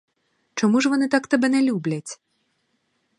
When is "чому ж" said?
0.53-0.89